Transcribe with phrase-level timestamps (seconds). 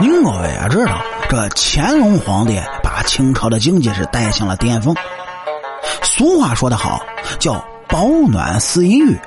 [0.00, 4.96] 您各位也知道，这乾隆皇帝把清朝的经济是带向了巅峰。
[6.02, 7.02] 俗话说得好，
[7.38, 9.18] 叫“保暖思淫欲”，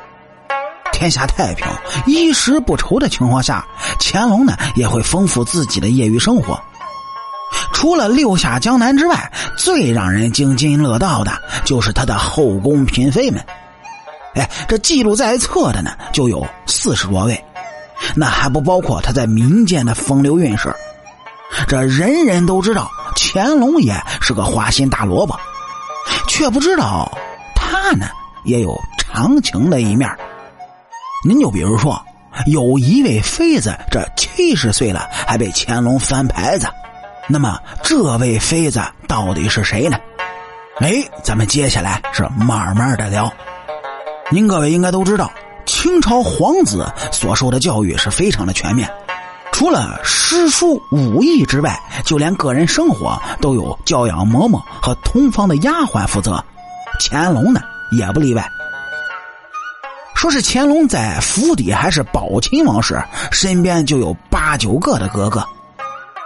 [0.92, 1.68] 天下太平、
[2.08, 3.64] 衣食不愁的情况下，
[4.00, 6.60] 乾隆呢也会丰富自己的业余生活。
[7.72, 11.32] 除了六下江南之外，最让人津津乐道的
[11.64, 13.40] 就是他的后宫嫔妃们。
[14.34, 17.46] 哎，这记录在册的呢，就有四十多位。
[18.16, 20.74] 那还不包括他在民间的风流韵事，
[21.68, 25.40] 这人人都知道乾隆爷是个花心大萝卜，
[26.28, 27.12] 却不知道
[27.56, 28.08] 他呢
[28.44, 30.10] 也有长情的一面。
[31.26, 32.04] 您就比如说，
[32.48, 36.68] 有一位妃子，这七十岁了还被乾隆翻牌子，
[37.28, 39.98] 那么这位妃子到底是谁呢？
[40.80, 43.32] 哎，咱们接下来是慢慢的聊。
[44.32, 45.32] 您各位应该都知道。
[45.66, 48.90] 清朝皇子所受的教育是非常的全面，
[49.52, 56.44] 除了诗书武艺之外，就连个人生活都有教养嬷嬷和通房的丫鬟负责。
[57.00, 57.62] 乾隆呢
[57.98, 58.48] 也不例外。
[60.16, 65.44] 说是乾隆在府邸还是宝亲王时，身边就有八九个的格格。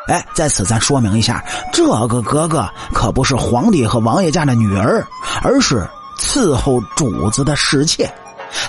[0.07, 5.05] 哎，在此咱说明一下，这个格格可不是皇帝和王爷家的女儿，
[5.41, 5.87] 而是
[6.19, 8.09] 伺候主子的侍妾。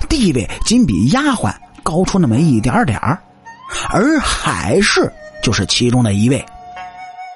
[0.08, 3.18] 地位仅比丫鬟高出那么一点点儿，
[3.90, 5.12] 而海氏
[5.42, 6.44] 就是其中的一位。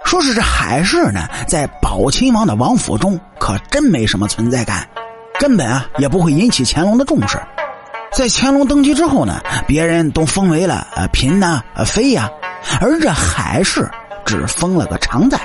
[0.05, 4.87] 说是这海氏呢，在宝亲王的王府中可真没什么存在感，
[5.39, 7.39] 根本啊也不会引起乾隆的重视。
[8.13, 12.29] 在乾隆登基之后呢，别人都封为了呃嫔呐、妃呀，
[12.81, 13.91] 而这海氏
[14.27, 15.41] 只封了个常在，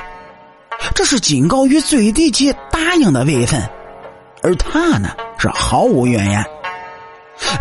[0.93, 3.61] 这是仅高于最低级答应的位分，
[4.41, 6.45] 而他呢是毫无怨言。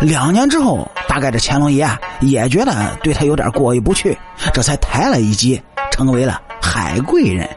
[0.01, 1.87] 两年之后，大概这乾隆爷
[2.21, 4.17] 也觉得对他有点过意不去，
[4.53, 5.61] 这才抬了一级，
[5.91, 7.49] 成为了海贵人。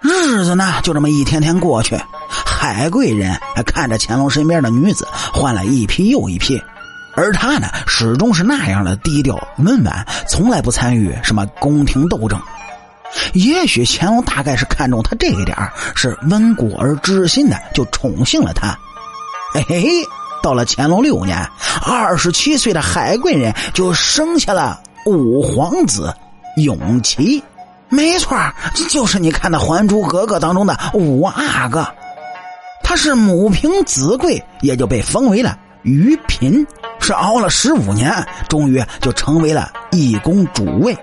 [0.00, 6.62] 日子呢，就这么一天天过去，海贵人还看着乾隆身边的女子换了一批又一批，
[7.16, 12.40] 而他呢，始终是那样的低调温婉，从来不参与什么宫廷斗争。
[13.32, 15.56] 也许乾隆大概是看中他这一点
[15.94, 18.68] 是温故而知新的，就宠幸了他。
[19.54, 19.82] 哎嘿。
[20.42, 21.48] 到了乾隆六年，
[21.82, 26.14] 二十七岁的海贵人就生下了五皇子
[26.56, 27.42] 永琪。
[27.88, 28.36] 没错，
[28.74, 31.86] 这就是你看的《还珠格格》当中的五阿哥。
[32.82, 36.66] 他是母凭子贵，也就被封为了余嫔。
[37.00, 38.12] 是熬了十五年，
[38.48, 40.96] 终于就成为了一宫主位。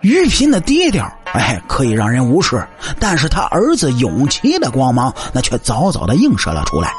[0.00, 2.56] 余嫔的低调，哎，可以让人无视；
[2.98, 6.94] 但是他儿子永琪的光芒，那却早早的映射了出来。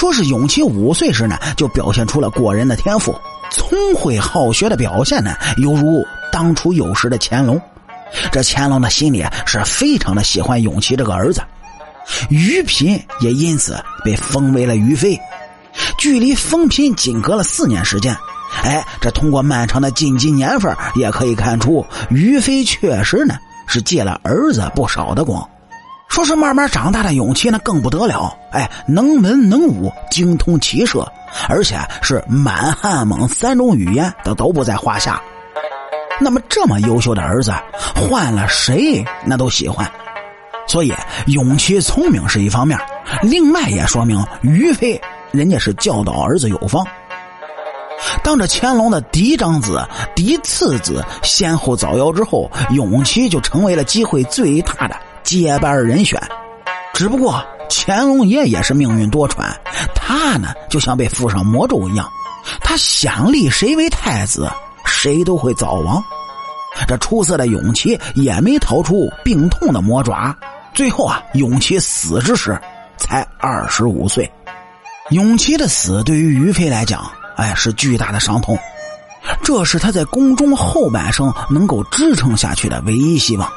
[0.00, 3.14] 说是永琪五岁时呢，就表现出了过人的天赋，
[3.50, 6.02] 聪慧好学的表现呢，犹如
[6.32, 7.60] 当初有时的乾隆。
[8.32, 11.42] 这乾隆的心里是非常的喜欢永琪这个儿子，
[12.30, 15.20] 于嫔也因此被封为了于妃。
[15.98, 18.16] 距离封嫔仅隔了四年时间，
[18.62, 23.34] 哎，这通过漫长的晋级年份也可以看出，于妃确实呢
[23.66, 25.46] 是借了儿子不少的光。
[26.10, 31.06] 说是慢慢长大的永琪那，更不得了，哎，能文能武，精通骑射，
[31.48, 35.22] 而且是满汉蒙三种语言都都不在话下。
[36.20, 37.54] 那么这么优秀的儿子，
[37.94, 39.88] 换了谁那都喜欢。
[40.66, 40.92] 所以
[41.28, 42.76] 永琪聪明是一方面，
[43.22, 45.00] 另外也说明于妃
[45.30, 46.84] 人家是教导儿子有方。
[48.24, 54.96] 当着乾隆的嫡长子、嫡次子先后早夭之后，永琪就成为了机会最大的。
[55.22, 56.20] 接班人选，
[56.92, 59.54] 只不过乾隆爷也是命运多舛，
[59.94, 62.08] 他呢就像被附上魔咒一样，
[62.60, 64.50] 他想立谁为太子，
[64.84, 66.02] 谁都会早亡。
[66.86, 70.34] 这出色的永琪也没逃出病痛的魔爪，
[70.72, 72.58] 最后啊，永琪死之时
[72.96, 74.30] 才二十五岁。
[75.10, 78.56] 永琪的死对于于妃来讲，哎，是巨大的伤痛，
[79.42, 83.50] 这是他在宫中后半生能够支撑下去的唯一希望。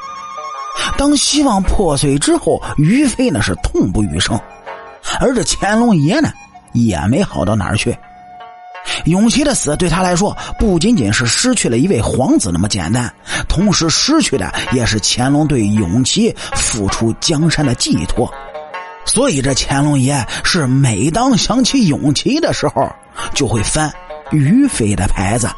[0.96, 4.38] 当希望破碎之后，于飞呢是痛不欲生，
[5.20, 6.32] 而这乾隆爷呢
[6.72, 7.96] 也没好到哪儿去。
[9.06, 13.12] 永琪的死对他来说不仅仅是失去了一位皇子那么简单，
[13.48, 18.32] 同时失去的也是乾隆对永琪付出江山的寄托。
[19.06, 22.90] 所以这乾隆爷是每当想起永琪的时候，
[23.34, 23.92] 就会翻
[24.30, 25.48] 于飞的牌子。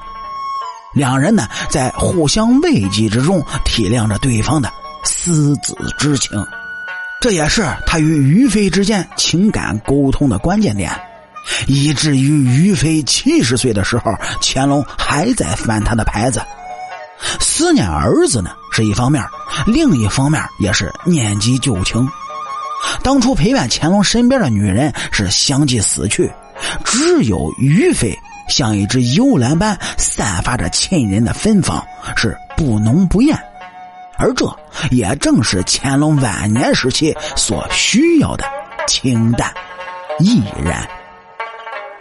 [0.94, 4.72] 两人呢在互相慰藉之中体谅着对方的。
[5.06, 6.44] 私子之情，
[7.20, 10.90] 这也是他与于妃之间情感沟通的关键点，
[11.68, 14.12] 以至于于妃七十岁的时候，
[14.42, 16.42] 乾隆还在翻他的牌子。
[17.40, 19.24] 思念儿子呢是一方面，
[19.66, 22.06] 另一方面也是念及旧情。
[23.02, 26.30] 当初陪伴乾隆身边的女人是相继死去，
[26.84, 28.12] 只有于妃
[28.48, 31.82] 像一只幽兰般散发着沁人的芬芳，
[32.16, 33.38] 是不浓不艳。
[34.18, 34.46] 而这
[34.90, 38.44] 也正是乾隆晚年时期所需要的
[38.86, 39.52] 清淡
[40.18, 40.88] 亦然。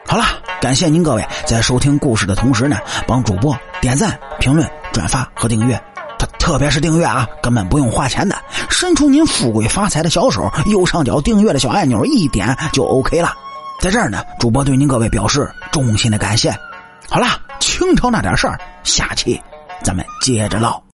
[0.07, 0.23] 好了，
[0.61, 2.77] 感谢您各位在收听故事的同时呢，
[3.07, 5.81] 帮主播点赞、评论、转发和订阅。
[6.17, 13.33] 特特别是订阅啊，根本不用花钱的，伸出您富贵发财的小手，右上角订阅的小按钮一点就 OK 了。
[13.81, 16.55] 在这儿呢，主播对您各位表示衷心的感谢。
[17.09, 17.27] 好了，
[17.59, 19.41] 清朝那点事儿，下期
[19.83, 20.81] 咱们接着唠。